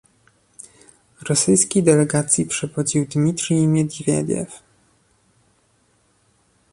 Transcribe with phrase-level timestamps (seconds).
[1.29, 4.63] Rosyjskiej delegacji przewodził Dimitrij Miedwiediew